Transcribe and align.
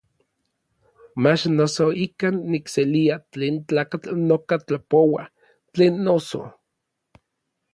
Mach 1.23 1.43
noso 1.57 1.85
ikan 2.05 2.35
nikselia 2.51 3.15
tlen 3.31 3.55
tlakatl 3.67 4.11
noka 4.27 4.55
tlapoua; 4.67 5.23
tlen 5.73 5.93
noso. 6.05 6.41